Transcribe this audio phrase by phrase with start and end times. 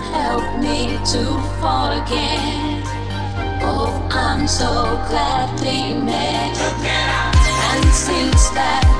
[0.00, 1.24] help me to
[1.60, 2.82] fall again.
[3.62, 4.70] Oh, I'm so
[5.08, 6.56] glad we met.
[7.70, 8.97] And since that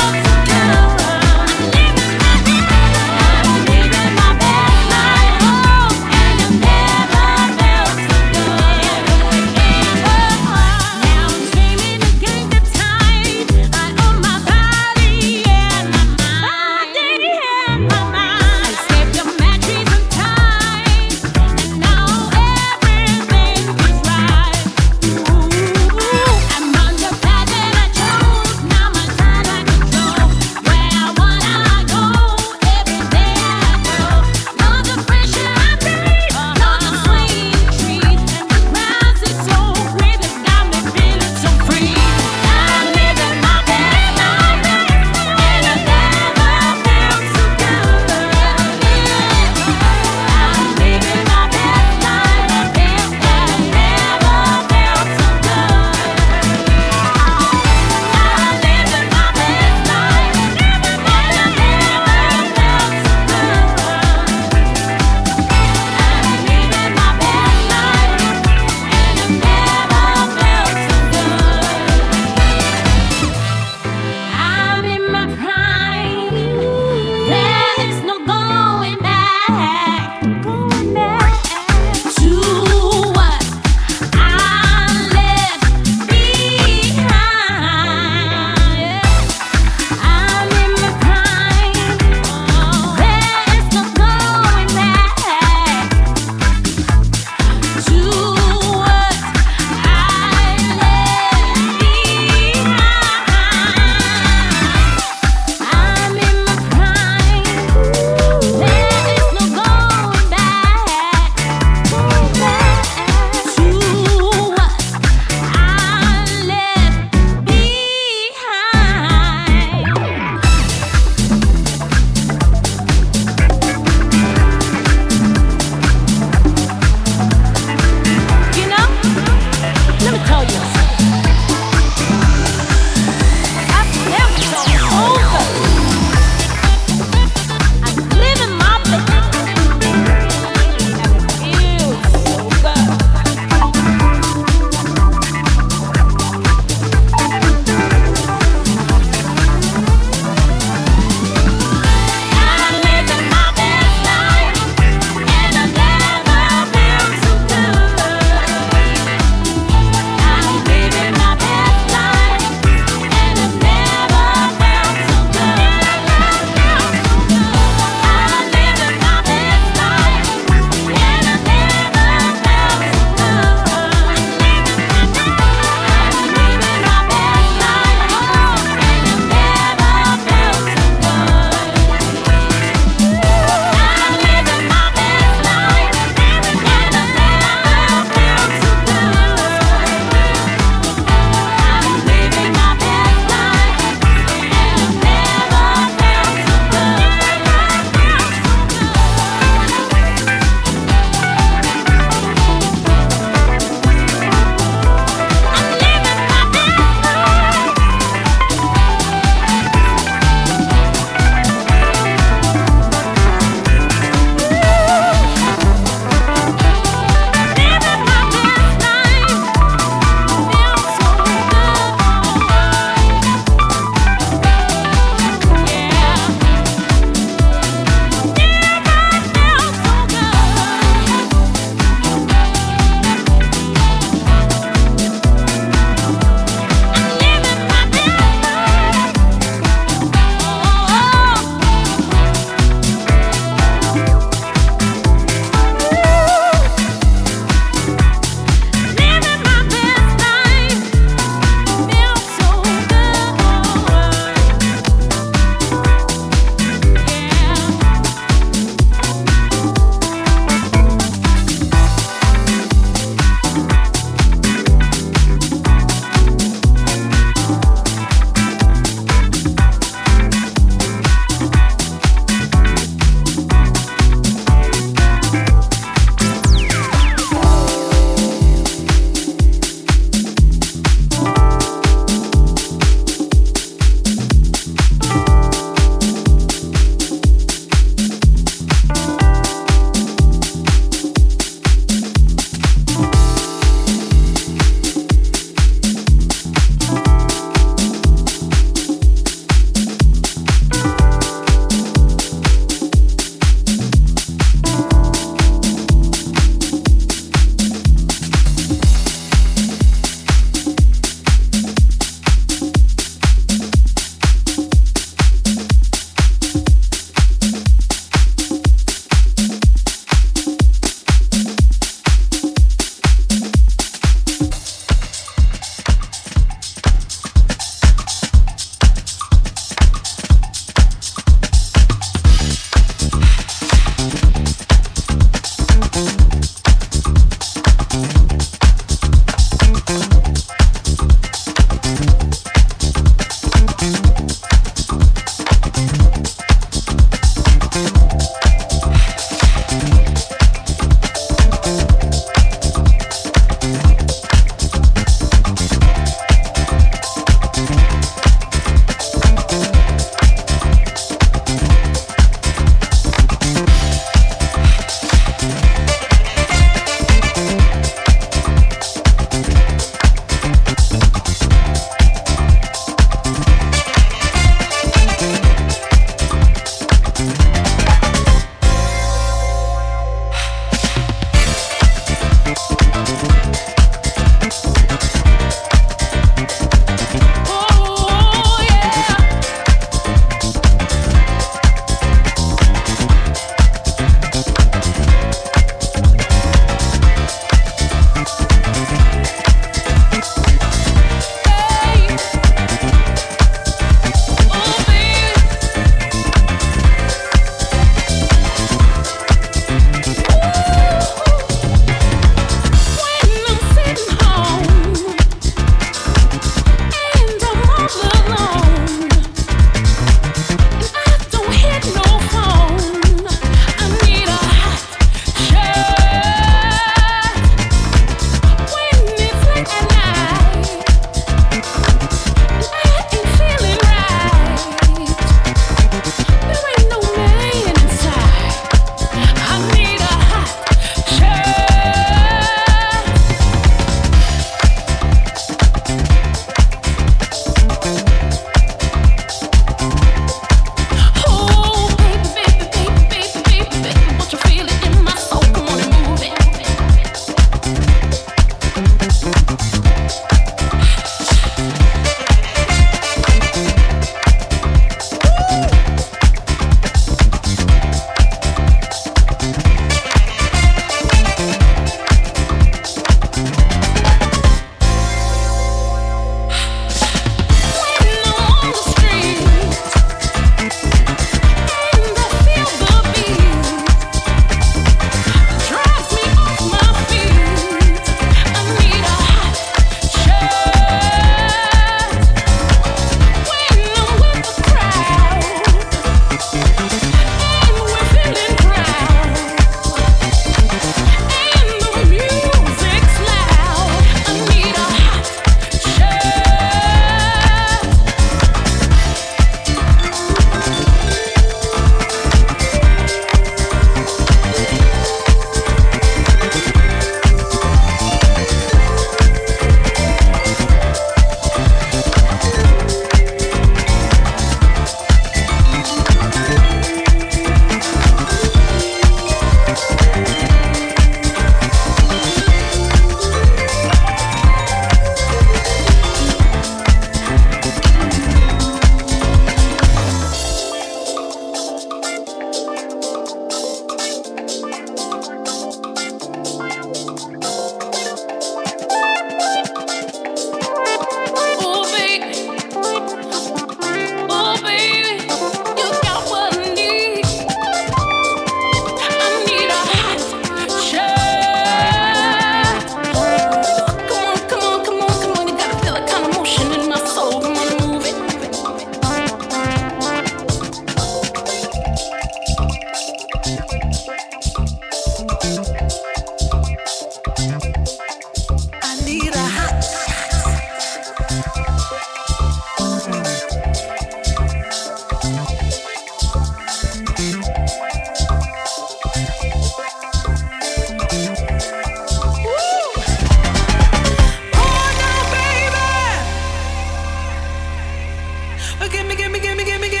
[598.79, 600.00] Gimme, gimme, gimme, gimme, gimme.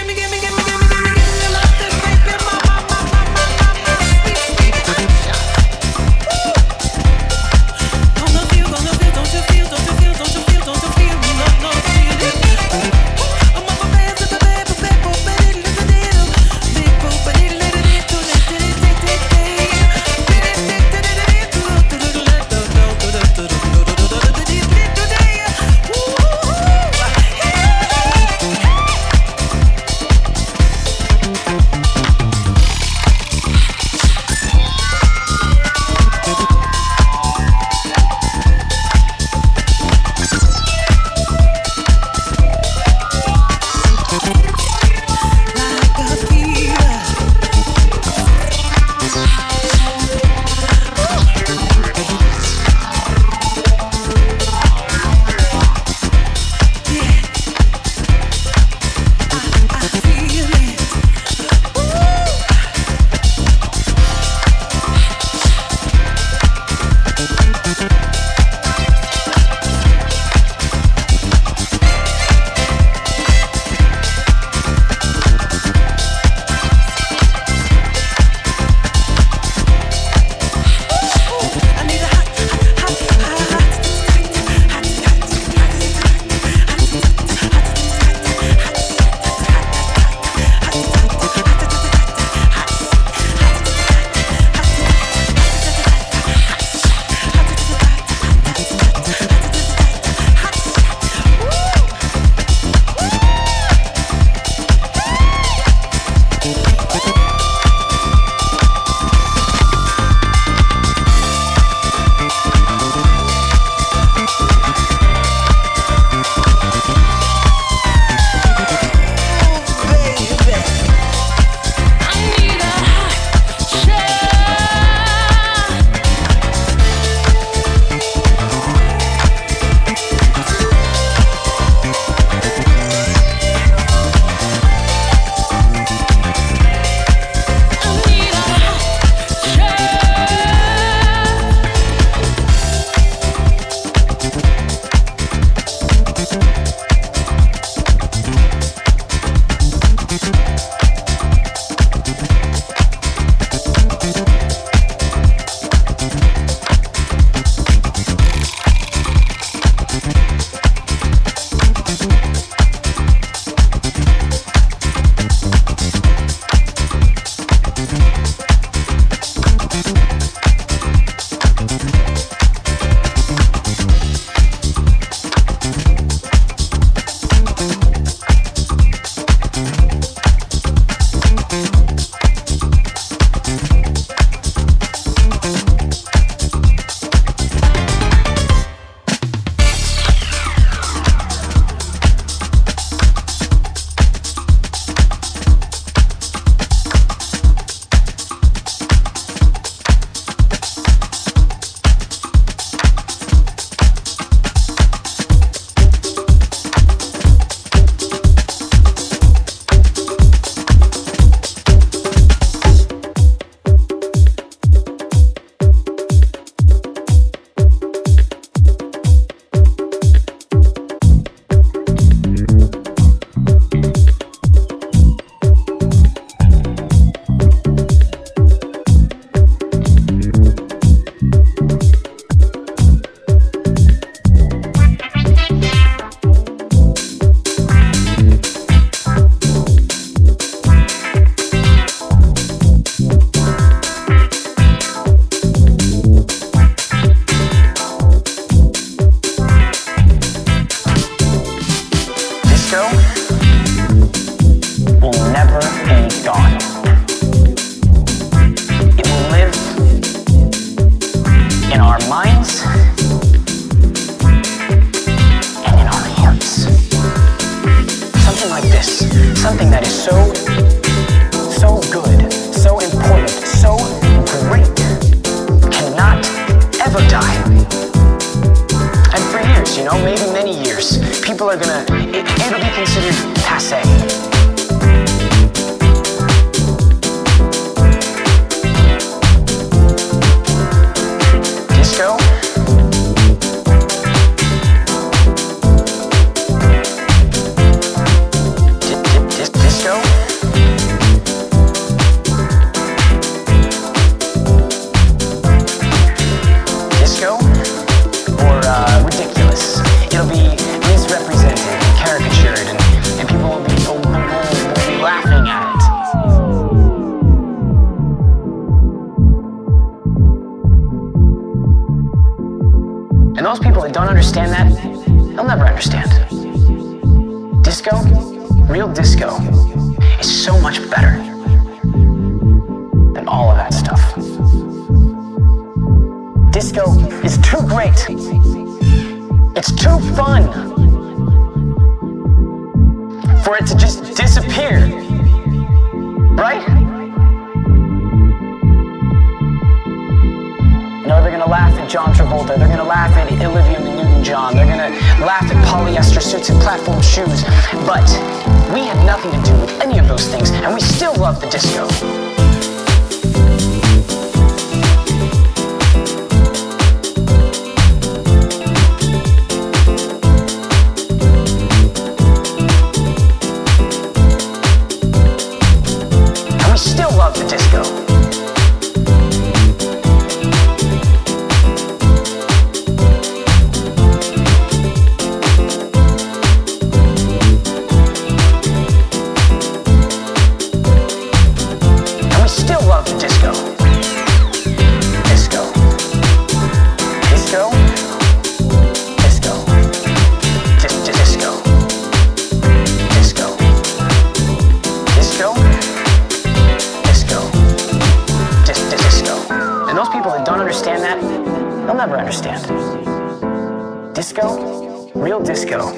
[414.33, 415.91] disco, real disco,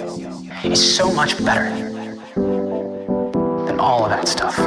[0.63, 1.69] is so much better
[2.33, 4.57] than all of that stuff.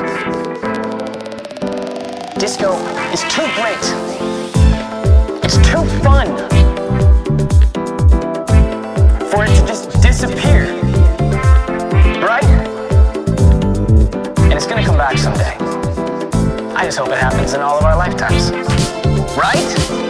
[2.38, 2.74] Disco
[3.12, 3.82] is too great.
[5.42, 6.28] It's too fun
[9.30, 10.72] for it to just disappear.
[12.22, 12.44] Right?
[14.44, 15.56] And it's gonna come back someday.
[16.76, 18.52] I just hope it happens in all of our lifetimes.
[19.36, 20.05] Right?